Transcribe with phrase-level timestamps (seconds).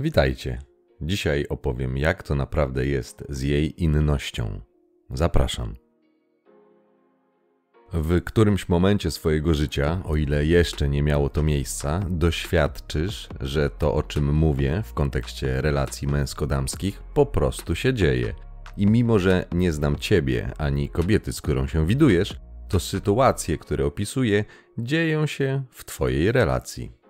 [0.00, 0.58] Witajcie.
[1.00, 4.60] Dzisiaj opowiem, jak to naprawdę jest z jej innością.
[5.10, 5.74] Zapraszam.
[7.92, 13.94] W którymś momencie swojego życia, o ile jeszcze nie miało to miejsca, doświadczysz, że to,
[13.94, 18.34] o czym mówię w kontekście relacji męsko-damskich, po prostu się dzieje.
[18.76, 22.36] I mimo, że nie znam ciebie ani kobiety, z którą się widujesz,
[22.68, 24.44] to sytuacje, które opisuję,
[24.78, 27.01] dzieją się w twojej relacji.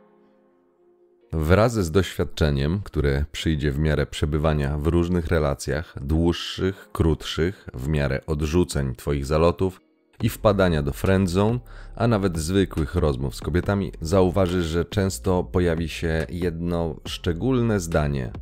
[1.33, 8.21] Wraz z doświadczeniem, które przyjdzie w miarę przebywania w różnych relacjach, dłuższych, krótszych, w miarę
[8.27, 9.81] odrzuceń Twoich zalotów
[10.23, 11.59] i wpadania do friendzone,
[11.97, 18.33] a nawet zwykłych rozmów z kobietami, zauważysz, że często pojawi się jedno szczególne zdanie: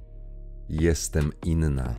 [0.68, 1.94] Jestem inna.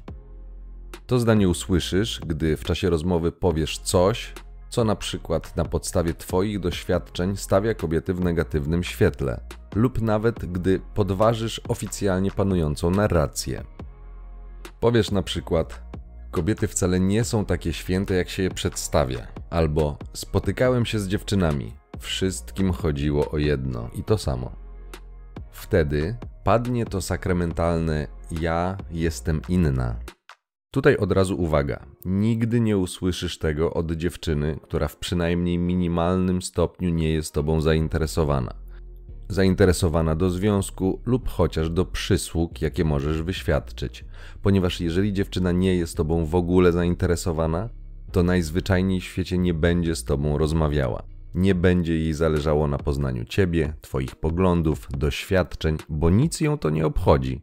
[1.08, 4.34] To zdanie usłyszysz, gdy w czasie rozmowy powiesz coś,
[4.71, 9.41] co na przykład na podstawie Twoich doświadczeń stawia kobiety w negatywnym świetle,
[9.75, 13.64] lub nawet gdy podważysz oficjalnie panującą narrację.
[14.80, 15.81] Powiesz na przykład:
[16.31, 21.73] Kobiety wcale nie są takie święte, jak się je przedstawia, albo spotykałem się z dziewczynami,
[21.99, 24.52] wszystkim chodziło o jedno i to samo.
[25.52, 29.95] Wtedy padnie to sakramentalne ja jestem inna
[30.72, 36.89] Tutaj od razu uwaga: nigdy nie usłyszysz tego od dziewczyny, która w przynajmniej minimalnym stopniu
[36.89, 38.53] nie jest tobą zainteresowana.
[39.30, 44.05] Zainteresowana do związku lub chociaż do przysług, jakie możesz wyświadczyć,
[44.42, 47.69] ponieważ jeżeli dziewczyna nie jest tobą w ogóle zainteresowana,
[48.11, 51.03] to najzwyczajniej w świecie nie będzie z tobą rozmawiała.
[51.36, 56.86] Nie będzie jej zależało na poznaniu ciebie, twoich poglądów, doświadczeń, bo nic ją to nie
[56.86, 57.42] obchodzi.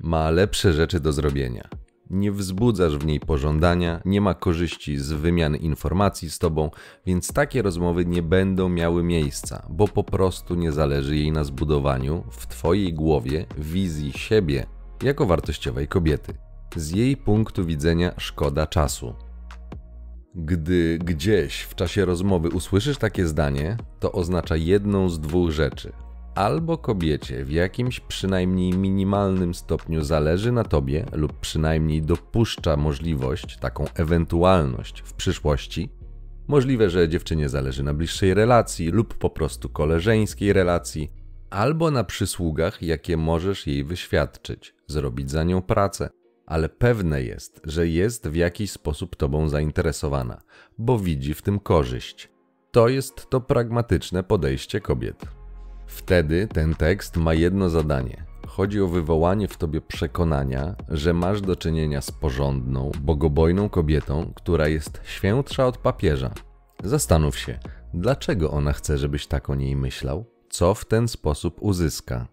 [0.00, 1.68] Ma lepsze rzeczy do zrobienia
[2.10, 6.70] nie wzbudzasz w niej pożądania, nie ma korzyści z wymiany informacji z tobą,
[7.06, 12.24] więc takie rozmowy nie będą miały miejsca, bo po prostu nie zależy jej na zbudowaniu
[12.30, 14.66] w twojej głowie wizji siebie
[15.02, 16.34] jako wartościowej kobiety.
[16.76, 19.14] Z jej punktu widzenia szkoda czasu.
[20.34, 25.92] Gdy gdzieś w czasie rozmowy usłyszysz takie zdanie, to oznacza jedną z dwóch rzeczy
[26.38, 33.84] albo kobiecie w jakimś przynajmniej minimalnym stopniu zależy na tobie, lub przynajmniej dopuszcza możliwość, taką
[33.94, 35.90] ewentualność w przyszłości.
[36.48, 41.12] Możliwe, że dziewczynie zależy na bliższej relacji lub po prostu koleżeńskiej relacji,
[41.50, 46.10] albo na przysługach, jakie możesz jej wyświadczyć, zrobić za nią pracę,
[46.46, 50.42] ale pewne jest, że jest w jakiś sposób tobą zainteresowana,
[50.78, 52.30] bo widzi w tym korzyść.
[52.70, 55.37] To jest to pragmatyczne podejście kobiet.
[55.88, 58.24] Wtedy ten tekst ma jedno zadanie.
[58.46, 64.68] Chodzi o wywołanie w tobie przekonania, że masz do czynienia z porządną, bogobojną kobietą, która
[64.68, 66.34] jest świętsza od papieża.
[66.84, 67.58] Zastanów się,
[67.94, 70.24] dlaczego ona chce, żebyś tak o niej myślał?
[70.50, 72.28] Co w ten sposób uzyska?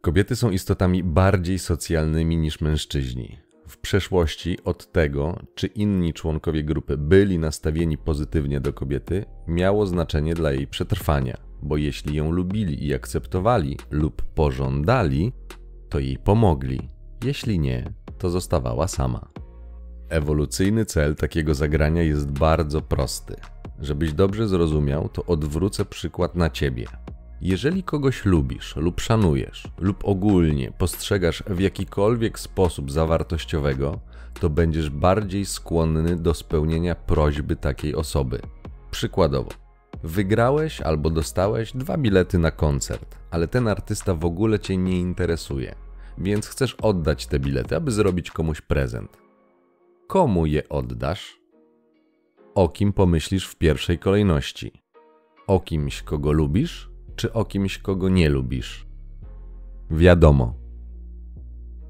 [0.00, 3.38] Kobiety są istotami bardziej socjalnymi niż mężczyźni.
[3.72, 10.34] W przeszłości od tego, czy inni członkowie grupy byli nastawieni pozytywnie do kobiety, miało znaczenie
[10.34, 15.32] dla jej przetrwania, bo jeśli ją lubili i akceptowali lub pożądali,
[15.88, 16.88] to jej pomogli.
[17.24, 19.28] Jeśli nie, to zostawała sama.
[20.08, 23.36] Ewolucyjny cel takiego zagrania jest bardzo prosty.
[23.78, 26.86] Żebyś dobrze zrozumiał, to odwrócę przykład na ciebie.
[27.42, 34.00] Jeżeli kogoś lubisz lub szanujesz, lub ogólnie postrzegasz w jakikolwiek sposób zawartościowego,
[34.40, 38.40] to będziesz bardziej skłonny do spełnienia prośby takiej osoby.
[38.90, 39.50] Przykładowo,
[40.02, 45.74] wygrałeś albo dostałeś dwa bilety na koncert, ale ten artysta w ogóle cię nie interesuje,
[46.18, 49.18] więc chcesz oddać te bilety, aby zrobić komuś prezent.
[50.06, 51.40] Komu je oddasz?
[52.54, 54.72] O kim pomyślisz w pierwszej kolejności?
[55.46, 56.91] O kimś, kogo lubisz?
[57.16, 58.86] Czy o kimś, kogo nie lubisz.
[59.90, 60.54] Wiadomo.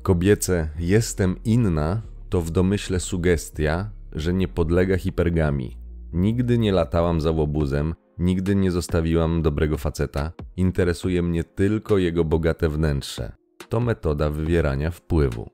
[0.02, 5.76] Kobiece jestem inna to w domyśle sugestia, że nie podlega hipergami.
[6.12, 10.32] Nigdy nie latałam za łobuzem, nigdy nie zostawiłam dobrego faceta.
[10.56, 13.32] Interesuje mnie tylko jego bogate wnętrze.
[13.68, 15.50] To metoda wywierania wpływu.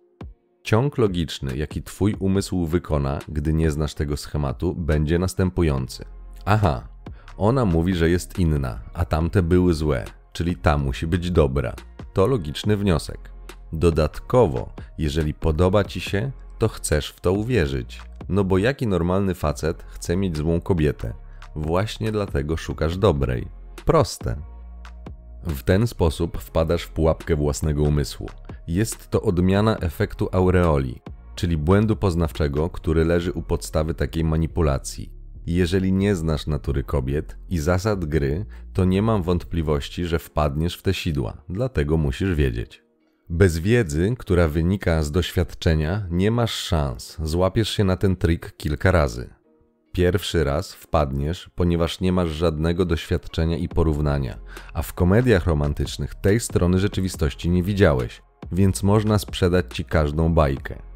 [0.62, 6.04] Ciąg logiczny, jaki twój umysł wykona, gdy nie znasz tego schematu, będzie następujący.
[6.44, 6.88] Aha,
[7.38, 11.74] ona mówi, że jest inna, a tamte były złe, czyli ta musi być dobra.
[12.12, 13.30] To logiczny wniosek.
[13.72, 18.02] Dodatkowo, jeżeli podoba ci się, to chcesz w to uwierzyć.
[18.28, 21.14] No bo jaki normalny facet chce mieć złą kobietę?
[21.56, 23.48] Właśnie dlatego szukasz dobrej.
[23.84, 24.36] Proste.
[25.42, 28.28] W ten sposób wpadasz w pułapkę własnego umysłu.
[28.68, 31.00] Jest to odmiana efektu aureoli,
[31.34, 35.17] czyli błędu poznawczego, który leży u podstawy takiej manipulacji.
[35.50, 40.82] Jeżeli nie znasz natury kobiet i zasad gry, to nie mam wątpliwości, że wpadniesz w
[40.82, 42.82] te sidła, dlatego musisz wiedzieć.
[43.30, 47.16] Bez wiedzy, która wynika z doświadczenia, nie masz szans.
[47.22, 49.34] Złapiesz się na ten trik kilka razy.
[49.92, 54.38] Pierwszy raz wpadniesz, ponieważ nie masz żadnego doświadczenia i porównania,
[54.74, 58.22] a w komediach romantycznych tej strony rzeczywistości nie widziałeś,
[58.52, 60.87] więc można sprzedać ci każdą bajkę.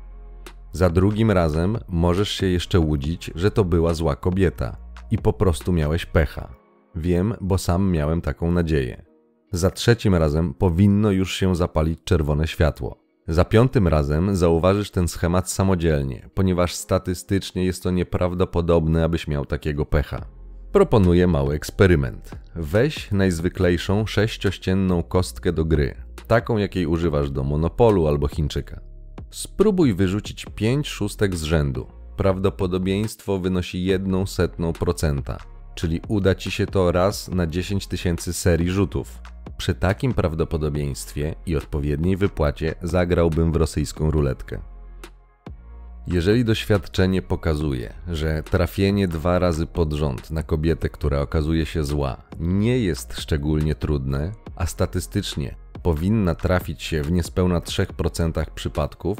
[0.72, 4.76] Za drugim razem możesz się jeszcze łudzić, że to była zła kobieta
[5.10, 6.54] i po prostu miałeś pecha.
[6.94, 9.04] Wiem, bo sam miałem taką nadzieję.
[9.52, 13.02] Za trzecim razem powinno już się zapalić czerwone światło.
[13.28, 19.86] Za piątym razem zauważysz ten schemat samodzielnie, ponieważ statystycznie jest to nieprawdopodobne, abyś miał takiego
[19.86, 20.26] pecha.
[20.72, 22.30] Proponuję mały eksperyment.
[22.54, 25.94] Weź najzwyklejszą sześciościenną kostkę do gry,
[26.26, 28.91] taką jakiej używasz do Monopolu albo Chińczyka.
[29.32, 31.86] Spróbuj wyrzucić 5 szóstek z rzędu.
[32.16, 35.36] Prawdopodobieństwo wynosi 1,01%,
[35.74, 39.20] czyli uda ci się to raz na 10 tysięcy serii rzutów.
[39.56, 44.60] Przy takim prawdopodobieństwie i odpowiedniej wypłacie zagrałbym w rosyjską ruletkę.
[46.06, 52.22] Jeżeli doświadczenie pokazuje, że trafienie dwa razy pod rząd na kobietę, która okazuje się zła,
[52.40, 59.18] nie jest szczególnie trudne, a statystycznie powinna trafić się w niespełna 3% przypadków,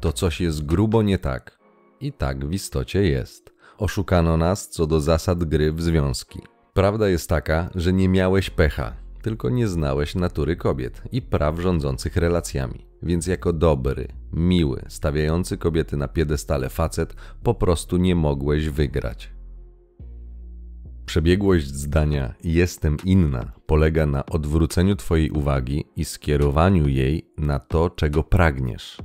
[0.00, 1.58] to coś jest grubo nie tak.
[2.00, 3.52] I tak w istocie jest.
[3.78, 6.40] Oszukano nas co do zasad gry w związki.
[6.74, 8.92] Prawda jest taka, że nie miałeś pecha,
[9.22, 12.86] tylko nie znałeś natury kobiet i praw rządzących relacjami.
[13.02, 19.35] Więc jako dobry, miły, stawiający kobiety na piedestale facet, po prostu nie mogłeś wygrać.
[21.06, 28.22] Przebiegłość zdania jestem inna polega na odwróceniu Twojej uwagi i skierowaniu jej na to, czego
[28.22, 28.98] pragniesz.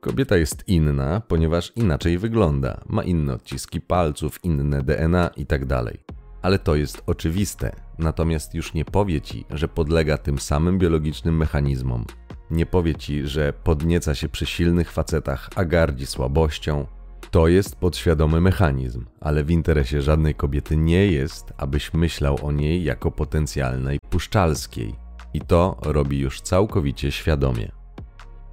[0.00, 5.66] Kobieta jest inna, ponieważ inaczej wygląda, ma inne odciski palców, inne DNA itd.
[5.66, 5.94] Tak
[6.42, 12.04] Ale to jest oczywiste, natomiast już nie powie ci, że podlega tym samym biologicznym mechanizmom.
[12.50, 16.86] Nie powie ci, że podnieca się przy silnych facetach, a gardzi słabością,
[17.30, 22.84] to jest podświadomy mechanizm, ale w interesie żadnej kobiety nie jest, abyś myślał o niej
[22.84, 24.94] jako potencjalnej puszczalskiej.
[25.34, 27.72] I to robi już całkowicie świadomie.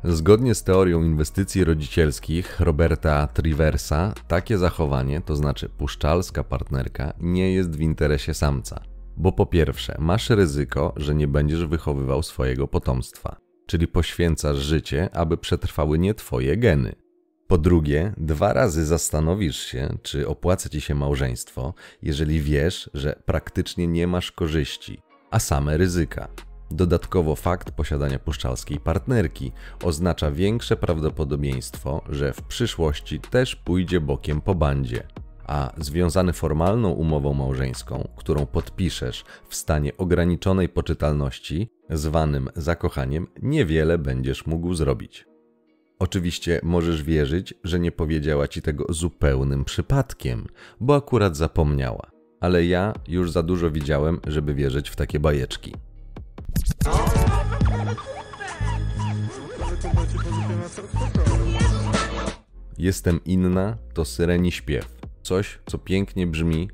[0.04, 7.78] Zgodnie z teorią inwestycji rodzicielskich Roberta Triversa, takie zachowanie, to znaczy puszczalska partnerka, nie jest
[7.78, 8.82] w interesie samca.
[9.18, 13.38] Bo po pierwsze, masz ryzyko, że nie będziesz wychowywał swojego potomstwa,
[13.68, 17.07] czyli poświęcasz życie, aby przetrwały nie twoje geny.
[17.48, 23.88] Po drugie, dwa razy zastanowisz się, czy opłaca ci się małżeństwo, jeżeli wiesz, że praktycznie
[23.88, 25.02] nie masz korzyści,
[25.32, 26.28] a same ryzyka.
[26.72, 29.52] Dodatkowo fakt posiadania puszczalskiej partnerki
[29.84, 35.08] oznacza większe prawdopodobieństwo, że w przyszłości też pójdzie bokiem po bandzie,
[35.46, 44.46] a związany formalną umową małżeńską, którą podpiszesz w stanie ograniczonej poczytalności, zwanym zakochaniem, niewiele będziesz
[44.46, 45.37] mógł zrobić.
[46.00, 50.48] Oczywiście możesz wierzyć, że nie powiedziała ci tego zupełnym przypadkiem,
[50.80, 52.12] bo akurat zapomniała.
[52.40, 55.74] Ale ja już za dużo widziałem, żeby wierzyć w takie bajeczki.
[62.78, 64.98] Jestem inna to syreni śpiew.
[65.24, 66.70] Coś, co pięknie brzmi,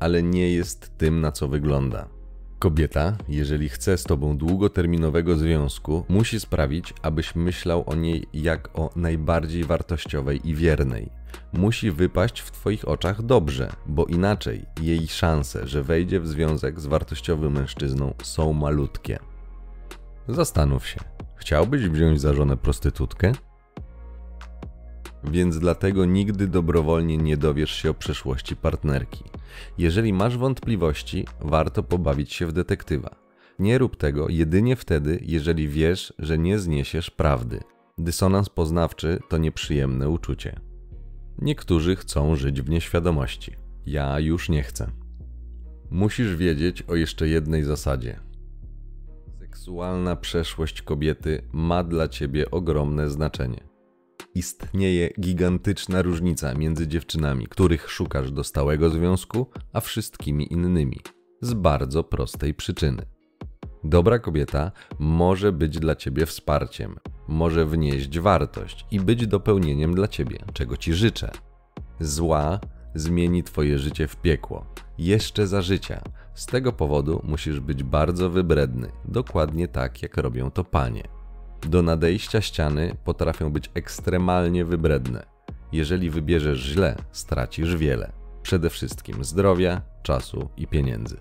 [0.00, 2.17] ale nie jest tym, na co wygląda.
[2.58, 8.90] Kobieta, jeżeli chce z tobą długoterminowego związku, musi sprawić, abyś myślał o niej jak o
[8.96, 11.10] najbardziej wartościowej i wiernej.
[11.52, 16.86] Musi wypaść w twoich oczach dobrze, bo inaczej jej szanse, że wejdzie w związek z
[16.86, 19.18] wartościowym mężczyzną są malutkie.
[20.28, 21.00] Zastanów się,
[21.36, 23.32] chciałbyś wziąć za żonę prostytutkę?
[25.30, 29.24] Więc dlatego nigdy dobrowolnie nie dowiesz się o przeszłości partnerki.
[29.78, 33.16] Jeżeli masz wątpliwości, warto pobawić się w detektywa.
[33.58, 37.60] Nie rób tego jedynie wtedy, jeżeli wiesz, że nie zniesiesz prawdy.
[37.98, 40.60] Dysonans poznawczy to nieprzyjemne uczucie.
[41.38, 43.52] Niektórzy chcą żyć w nieświadomości.
[43.86, 44.90] Ja już nie chcę.
[45.90, 48.20] Musisz wiedzieć o jeszcze jednej zasadzie.
[49.38, 53.67] Seksualna przeszłość kobiety ma dla ciebie ogromne znaczenie.
[54.34, 61.00] Istnieje gigantyczna różnica między dziewczynami, których szukasz do stałego związku, a wszystkimi innymi.
[61.40, 63.06] Z bardzo prostej przyczyny.
[63.84, 66.96] Dobra kobieta może być dla ciebie wsparciem,
[67.28, 71.30] może wnieść wartość i być dopełnieniem dla ciebie, czego ci życzę.
[72.00, 72.60] Zła
[72.94, 74.66] zmieni twoje życie w piekło,
[74.98, 76.02] jeszcze za życia.
[76.34, 81.17] Z tego powodu musisz być bardzo wybredny, dokładnie tak jak robią to panie.
[81.62, 85.26] Do nadejścia ściany potrafią być ekstremalnie wybredne.
[85.72, 88.12] Jeżeli wybierzesz źle, stracisz wiele.
[88.42, 91.16] przede wszystkim zdrowia, czasu i pieniędzy.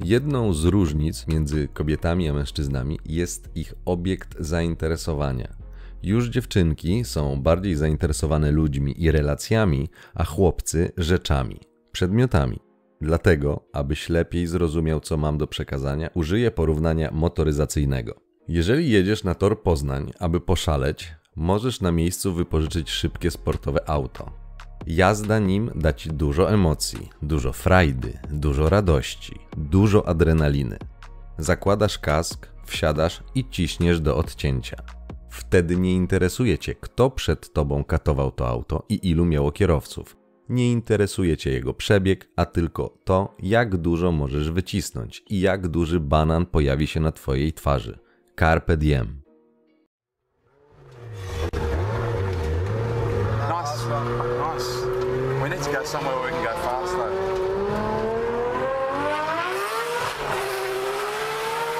[0.00, 5.56] Jedną z różnic między kobietami a mężczyznami jest ich obiekt zainteresowania.
[6.02, 11.60] Już dziewczynki są bardziej zainteresowane ludźmi i relacjami, a chłopcy rzeczami,
[11.92, 12.60] przedmiotami.
[13.00, 18.25] Dlatego, abyś lepiej zrozumiał, co mam do przekazania, użyję porównania motoryzacyjnego.
[18.48, 24.32] Jeżeli jedziesz na tor Poznań, aby poszaleć, możesz na miejscu wypożyczyć szybkie sportowe auto.
[24.86, 30.78] Jazda nim da ci dużo emocji, dużo frajdy, dużo radości, dużo adrenaliny.
[31.38, 34.76] Zakładasz kask, wsiadasz i ciśniesz do odcięcia.
[35.30, 40.16] Wtedy nie interesuje cię, kto przed tobą katował to auto i ilu miało kierowców.
[40.48, 46.00] Nie interesuje cię jego przebieg, a tylko to, jak dużo możesz wycisnąć i jak duży
[46.00, 48.05] banan pojawi się na twojej twarzy.
[48.38, 49.22] Carpe diem.
[53.48, 53.86] Nice,
[54.38, 54.86] nice.
[55.42, 57.12] We need to go somewhere where we can go fast though.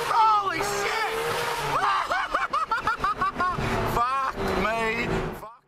[0.09, 1.17] Holy shit!
[3.95, 5.07] Fuck me!
[5.41, 5.63] Fuck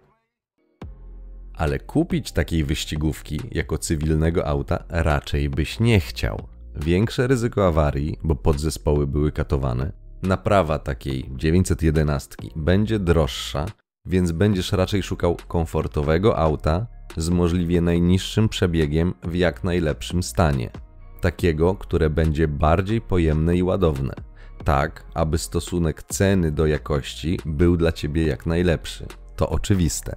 [1.55, 6.49] Ale kupić takiej wyścigówki jako cywilnego auta raczej byś nie chciał.
[6.77, 9.93] Większe ryzyko awarii, bo podzespoły były katowane.
[10.23, 13.67] Naprawa takiej 911 będzie droższa,
[14.07, 20.71] więc będziesz raczej szukał komfortowego auta z możliwie najniższym przebiegiem w jak najlepszym stanie.
[21.21, 24.15] Takiego, które będzie bardziej pojemne i ładowne.
[24.65, 29.07] Tak, aby stosunek ceny do jakości był dla ciebie jak najlepszy.
[29.37, 30.15] To oczywiste.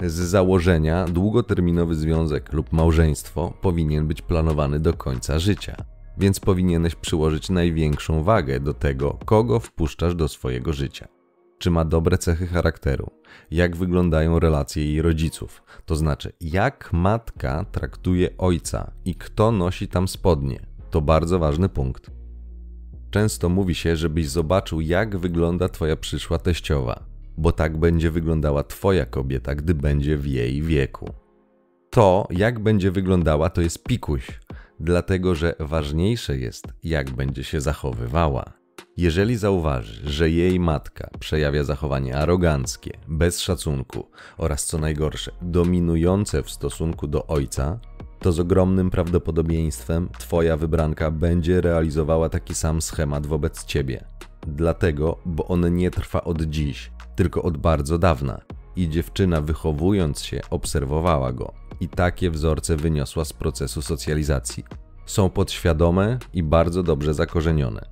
[0.00, 5.76] Z założenia długoterminowy związek lub małżeństwo powinien być planowany do końca życia,
[6.18, 11.08] więc powinieneś przyłożyć największą wagę do tego, kogo wpuszczasz do swojego życia.
[11.58, 13.10] Czy ma dobre cechy charakteru?
[13.50, 15.62] Jak wyglądają relacje jej rodziców?
[15.86, 20.66] To znaczy, jak matka traktuje ojca i kto nosi tam spodnie?
[20.90, 22.10] To bardzo ważny punkt.
[23.10, 27.04] Często mówi się, żebyś zobaczył, jak wygląda twoja przyszła teściowa,
[27.36, 31.10] bo tak będzie wyglądała twoja kobieta, gdy będzie w jej wieku.
[31.90, 34.40] To, jak będzie wyglądała, to jest pikuś,
[34.82, 38.44] dlatego że ważniejsze jest, jak będzie się zachowywała.
[38.96, 46.50] Jeżeli zauważysz, że jej matka przejawia zachowanie aroganckie, bez szacunku oraz co najgorsze, dominujące w
[46.50, 47.78] stosunku do ojca,
[48.18, 54.04] to z ogromnym prawdopodobieństwem Twoja wybranka będzie realizowała taki sam schemat wobec Ciebie.
[54.46, 58.40] Dlatego, bo on nie trwa od dziś, tylko od bardzo dawna.
[58.76, 64.64] I dziewczyna wychowując się obserwowała go i takie wzorce wyniosła z procesu socjalizacji.
[65.06, 67.88] Są podświadome i bardzo dobrze zakorzenione.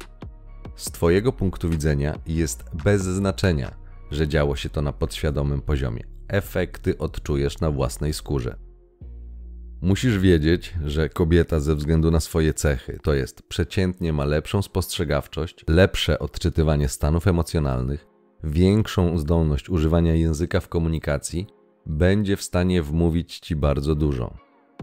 [0.76, 3.74] Z Twojego punktu widzenia jest bez znaczenia,
[4.10, 6.04] że działo się to na podświadomym poziomie.
[6.28, 8.56] Efekty odczujesz na własnej skórze.
[9.80, 15.64] Musisz wiedzieć, że kobieta ze względu na swoje cechy, to jest przeciętnie ma lepszą spostrzegawczość,
[15.68, 18.06] lepsze odczytywanie stanów emocjonalnych,
[18.44, 21.46] większą zdolność używania języka w komunikacji,
[21.86, 24.34] będzie w stanie wmówić ci bardzo dużo.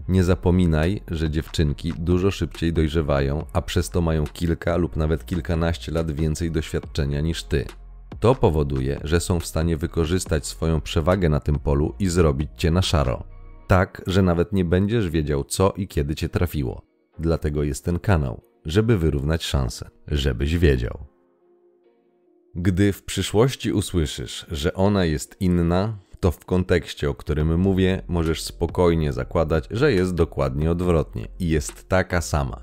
[0.08, 5.92] Nie zapominaj, że dziewczynki dużo szybciej dojrzewają, a przez to mają kilka lub nawet kilkanaście
[5.92, 7.66] lat więcej doświadczenia niż ty.
[8.20, 12.70] To powoduje, że są w stanie wykorzystać swoją przewagę na tym polu i zrobić cię
[12.70, 13.24] na szaro.
[13.66, 16.82] Tak, że nawet nie będziesz wiedział, co i kiedy cię trafiło.
[17.18, 20.98] Dlatego jest ten kanał, żeby wyrównać szanse, żebyś wiedział.
[22.54, 28.42] Gdy w przyszłości usłyszysz, że ona jest inna, to w kontekście, o którym mówię, możesz
[28.42, 32.60] spokojnie zakładać, że jest dokładnie odwrotnie i jest taka sama.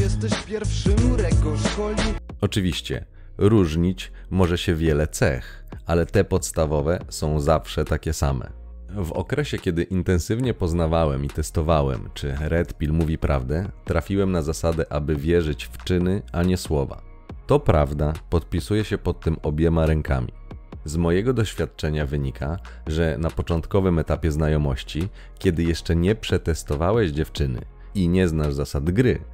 [0.00, 3.04] Jesteś pierwszym reko szkoli Oczywiście,
[3.38, 8.50] różnić może się wiele cech, ale te podstawowe są zawsze takie same.
[8.94, 14.92] W okresie, kiedy intensywnie poznawałem i testowałem, czy Red Pill mówi prawdę, trafiłem na zasadę,
[14.92, 17.02] aby wierzyć w czyny, a nie słowa.
[17.46, 20.39] To prawda, podpisuję się pod tym obiema rękami.
[20.84, 25.08] Z mojego doświadczenia wynika, że na początkowym etapie znajomości,
[25.38, 27.60] kiedy jeszcze nie przetestowałeś dziewczyny
[27.94, 29.24] i nie znasz zasad gry,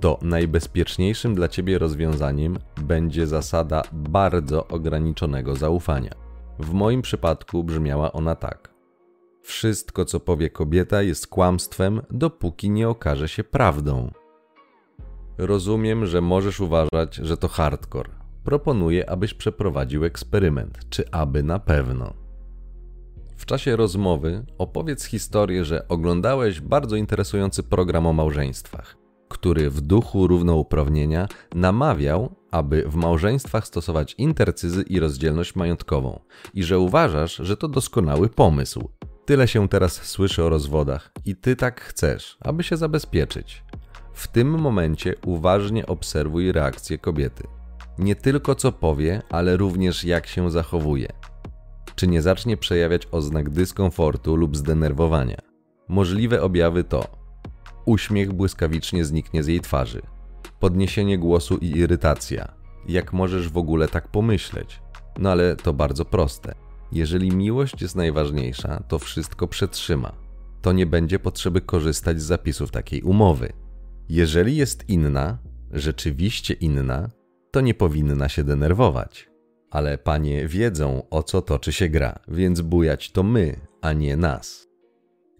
[0.00, 6.14] to najbezpieczniejszym dla ciebie rozwiązaniem będzie zasada bardzo ograniczonego zaufania.
[6.58, 8.74] W moim przypadku brzmiała ona tak:
[9.42, 14.10] Wszystko, co powie kobieta, jest kłamstwem, dopóki nie okaże się prawdą.
[15.38, 18.15] Rozumiem, że możesz uważać, że to hardcore.
[18.46, 22.14] Proponuję, abyś przeprowadził eksperyment, czy aby na pewno.
[23.36, 28.96] W czasie rozmowy opowiedz historię, że oglądałeś bardzo interesujący program o małżeństwach,
[29.28, 36.20] który w duchu równouprawnienia namawiał, aby w małżeństwach stosować intercyzy i rozdzielność majątkową,
[36.54, 38.88] i że uważasz, że to doskonały pomysł.
[39.24, 43.64] Tyle się teraz słyszy o rozwodach i ty tak chcesz, aby się zabezpieczyć.
[44.12, 47.56] W tym momencie uważnie obserwuj reakcję kobiety.
[47.98, 51.08] Nie tylko co powie, ale również jak się zachowuje.
[51.94, 55.36] Czy nie zacznie przejawiać oznak dyskomfortu lub zdenerwowania?
[55.88, 57.26] Możliwe objawy to
[57.86, 60.02] uśmiech błyskawicznie zniknie z jej twarzy,
[60.60, 62.54] podniesienie głosu i irytacja.
[62.88, 64.80] Jak możesz w ogóle tak pomyśleć?
[65.18, 66.54] No ale to bardzo proste.
[66.92, 70.12] Jeżeli miłość jest najważniejsza, to wszystko przetrzyma.
[70.62, 73.52] To nie będzie potrzeby korzystać z zapisów takiej umowy.
[74.08, 75.38] Jeżeli jest inna,
[75.72, 77.10] rzeczywiście inna,
[77.56, 79.30] to nie powinna się denerwować.
[79.70, 84.68] Ale panie wiedzą, o co toczy się gra, więc bujać to my, a nie nas.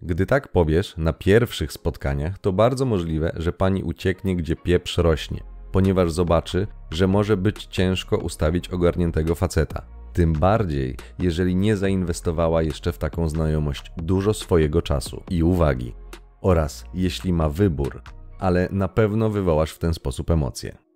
[0.01, 5.43] Gdy tak powiesz na pierwszych spotkaniach, to bardzo możliwe, że pani ucieknie, gdzie pieprz rośnie,
[5.71, 9.85] ponieważ zobaczy, że może być ciężko ustawić ogarniętego faceta.
[10.13, 15.93] Tym bardziej, jeżeli nie zainwestowała jeszcze w taką znajomość dużo swojego czasu i uwagi.
[16.41, 18.01] Oraz jeśli ma wybór,
[18.39, 20.86] ale na pewno wywołasz w ten sposób emocje.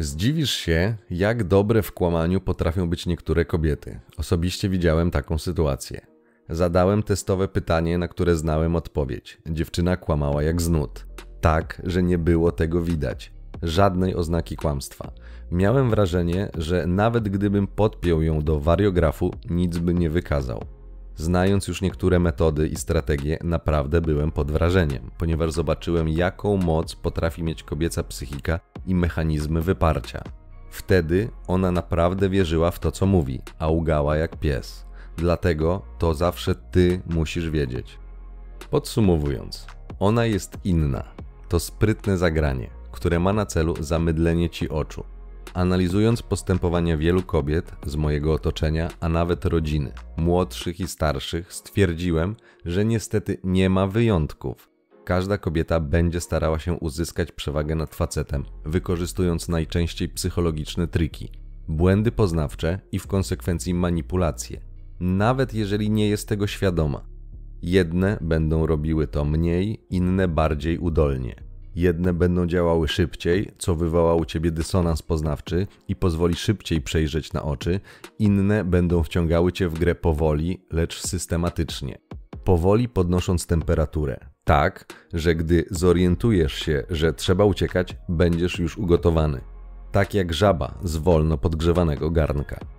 [0.00, 4.00] Zdziwisz się, jak dobre w kłamaniu potrafią być niektóre kobiety.
[4.16, 6.06] Osobiście widziałem taką sytuację.
[6.48, 9.38] Zadałem testowe pytanie, na które znałem odpowiedź.
[9.46, 11.06] Dziewczyna kłamała jak znud.
[11.40, 13.32] Tak, że nie było tego widać.
[13.62, 15.12] Żadnej oznaki kłamstwa.
[15.50, 20.64] Miałem wrażenie, że nawet gdybym podpiął ją do wariografu, nic by nie wykazał.
[21.18, 27.42] Znając już niektóre metody i strategie, naprawdę byłem pod wrażeniem, ponieważ zobaczyłem, jaką moc potrafi
[27.42, 30.22] mieć kobieca psychika i mechanizmy wyparcia.
[30.70, 34.84] Wtedy ona naprawdę wierzyła w to, co mówi, a ugała jak pies.
[35.16, 37.98] Dlatego to zawsze ty musisz wiedzieć.
[38.70, 39.66] Podsumowując,
[39.98, 41.04] ona jest inna.
[41.48, 45.04] To sprytne zagranie, które ma na celu zamydlenie ci oczu.
[45.54, 52.84] Analizując postępowania wielu kobiet z mojego otoczenia, a nawet rodziny, młodszych i starszych, stwierdziłem, że
[52.84, 54.70] niestety nie ma wyjątków.
[55.04, 61.32] Każda kobieta będzie starała się uzyskać przewagę nad facetem, wykorzystując najczęściej psychologiczne triki,
[61.68, 64.60] błędy poznawcze i w konsekwencji manipulacje,
[65.00, 67.04] nawet jeżeli nie jest tego świadoma.
[67.62, 71.47] Jedne będą robiły to mniej, inne bardziej udolnie.
[71.78, 77.42] Jedne będą działały szybciej, co wywoła u ciebie dysonans poznawczy i pozwoli szybciej przejrzeć na
[77.42, 77.80] oczy,
[78.18, 81.98] inne będą wciągały cię w grę powoli, lecz systematycznie.
[82.44, 89.40] Powoli podnosząc temperaturę, tak, że gdy zorientujesz się, że trzeba uciekać, będziesz już ugotowany.
[89.92, 92.77] Tak jak żaba z wolno podgrzewanego garnka.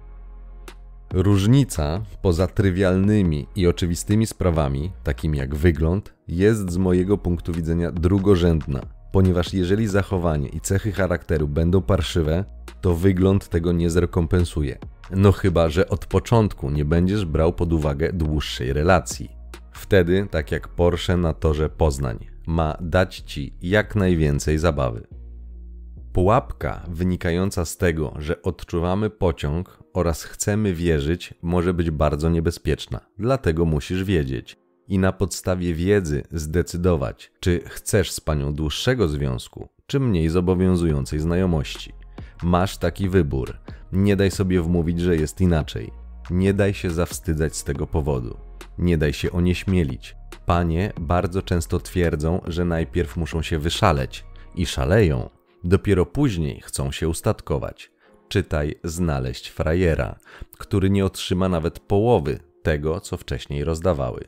[1.13, 8.81] Różnica poza trywialnymi i oczywistymi sprawami, takimi jak wygląd, jest z mojego punktu widzenia drugorzędna,
[9.11, 12.45] ponieważ jeżeli zachowanie i cechy charakteru będą parszywe,
[12.81, 14.77] to wygląd tego nie zrekompensuje.
[15.11, 19.31] No chyba, że od początku nie będziesz brał pod uwagę dłuższej relacji.
[19.71, 25.07] Wtedy, tak jak Porsche na torze Poznań, ma dać ci jak najwięcej zabawy.
[26.13, 32.99] Pułapka wynikająca z tego, że odczuwamy pociąg oraz chcemy wierzyć, może być bardzo niebezpieczna.
[33.17, 39.99] Dlatego musisz wiedzieć i na podstawie wiedzy zdecydować, czy chcesz z panią dłuższego związku, czy
[39.99, 41.93] mniej zobowiązującej znajomości.
[42.43, 43.57] Masz taki wybór.
[43.91, 45.91] Nie daj sobie wmówić, że jest inaczej.
[46.31, 48.37] Nie daj się zawstydzać z tego powodu.
[48.77, 50.15] Nie daj się onieśmielić.
[50.45, 54.25] Panie bardzo często twierdzą, że najpierw muszą się wyszaleć
[54.55, 55.29] i szaleją.
[55.63, 57.91] Dopiero później chcą się ustatkować.
[58.29, 60.19] Czytaj znaleźć frajera,
[60.57, 64.27] który nie otrzyma nawet połowy tego, co wcześniej rozdawały.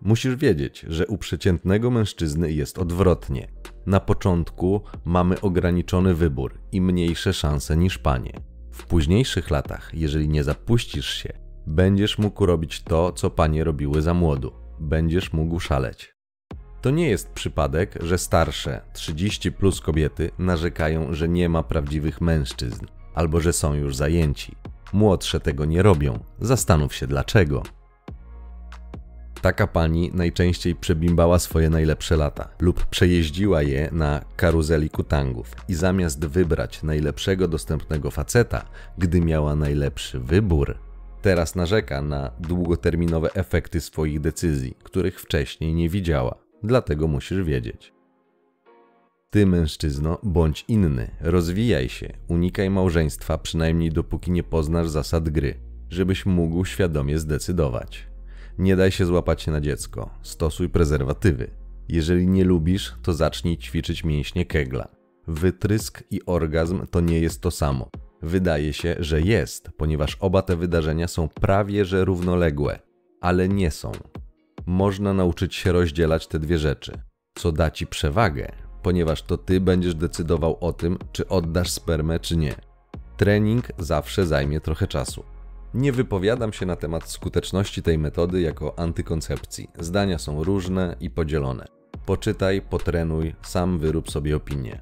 [0.00, 3.48] Musisz wiedzieć, że u przeciętnego mężczyzny jest odwrotnie.
[3.86, 8.32] Na początku mamy ograniczony wybór i mniejsze szanse niż panie.
[8.72, 11.32] W późniejszych latach, jeżeli nie zapuścisz się,
[11.66, 14.52] będziesz mógł robić to, co panie robiły za młodu.
[14.80, 16.15] Będziesz mógł szaleć.
[16.86, 22.86] To nie jest przypadek, że starsze 30 plus kobiety narzekają, że nie ma prawdziwych mężczyzn
[23.14, 24.56] albo że są już zajęci.
[24.92, 26.18] Młodsze tego nie robią.
[26.40, 27.62] Zastanów się dlaczego.
[29.42, 36.26] Taka pani najczęściej przebimbała swoje najlepsze lata lub przejeździła je na karuzeli kutangów i zamiast
[36.26, 38.64] wybrać najlepszego dostępnego faceta,
[38.98, 40.78] gdy miała najlepszy wybór,
[41.22, 46.45] teraz narzeka na długoterminowe efekty swoich decyzji, których wcześniej nie widziała.
[46.66, 47.92] Dlatego musisz wiedzieć.
[49.30, 55.54] Ty, mężczyzno, bądź inny, rozwijaj się, unikaj małżeństwa, przynajmniej dopóki nie poznasz zasad gry,
[55.90, 58.06] żebyś mógł świadomie zdecydować.
[58.58, 61.50] Nie daj się złapać na dziecko, stosuj prezerwatywy.
[61.88, 64.88] Jeżeli nie lubisz, to zacznij ćwiczyć mięśnie kegla.
[65.26, 67.90] Wytrysk i orgazm to nie jest to samo.
[68.22, 72.78] Wydaje się, że jest, ponieważ oba te wydarzenia są prawie że równoległe,
[73.20, 73.92] ale nie są.
[74.66, 76.92] Można nauczyć się rozdzielać te dwie rzeczy,
[77.38, 78.52] co da ci przewagę,
[78.82, 82.54] ponieważ to ty będziesz decydował o tym, czy oddasz spermę, czy nie.
[83.16, 85.24] Trening zawsze zajmie trochę czasu.
[85.74, 89.70] Nie wypowiadam się na temat skuteczności tej metody jako antykoncepcji.
[89.78, 91.66] Zdania są różne i podzielone.
[92.06, 94.80] Poczytaj, potrenuj, sam wyrób sobie opinię.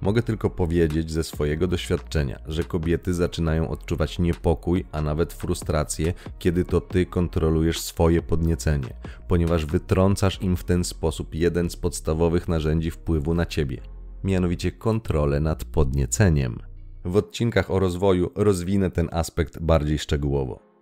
[0.00, 6.64] Mogę tylko powiedzieć ze swojego doświadczenia, że kobiety zaczynają odczuwać niepokój, a nawet frustrację, kiedy
[6.64, 8.94] to ty kontrolujesz swoje podniecenie,
[9.28, 13.94] ponieważ wytrącasz im w ten sposób jeden z podstawowych narzędzi wpływu na ciebie
[14.24, 16.58] mianowicie kontrolę nad podnieceniem.
[17.04, 20.73] W odcinkach o rozwoju rozwinę ten aspekt bardziej szczegółowo.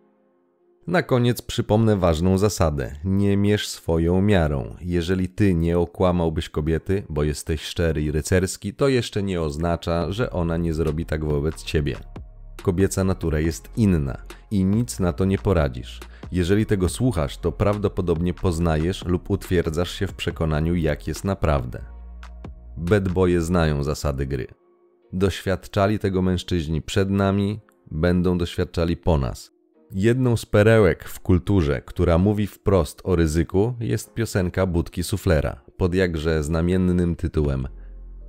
[0.86, 4.76] Na koniec przypomnę ważną zasadę: nie mierz swoją miarą.
[4.80, 10.30] Jeżeli ty nie okłamałbyś kobiety, bo jesteś szczery i rycerski, to jeszcze nie oznacza, że
[10.30, 11.96] ona nie zrobi tak wobec ciebie.
[12.62, 16.00] Kobieca natura jest inna i nic na to nie poradzisz.
[16.32, 21.84] Jeżeli tego słuchasz, to prawdopodobnie poznajesz lub utwierdzasz się w przekonaniu, jak jest naprawdę.
[22.76, 24.46] Bad boye znają zasady gry.
[25.12, 29.52] Doświadczali tego mężczyźni przed nami, będą doświadczali po nas.
[29.94, 35.94] Jedną z perełek w kulturze, która mówi wprost o ryzyku, jest piosenka Budki Suflera pod
[35.94, 37.68] jakże znamiennym tytułem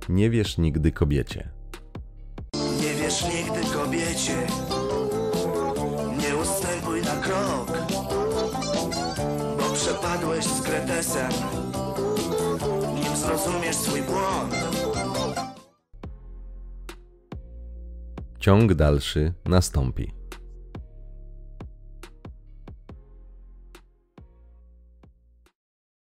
[0.08, 1.48] Nie wiesz nigdy kobiecie.
[2.54, 4.46] Nie wiesz nigdy kobiecie
[6.18, 7.78] Nie ustępuj na krok
[9.58, 11.30] Bo przepadłeś z kretesem
[12.94, 14.54] Nim zrozumiesz swój błąd
[18.38, 20.23] Ciąg dalszy nastąpi.